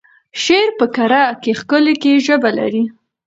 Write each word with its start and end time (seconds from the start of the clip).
شعر 0.43 0.69
په 0.79 0.85
کره 0.95 1.21
کېښکلې 1.43 1.93
ژبه 2.25 2.49
لري. 2.57 2.83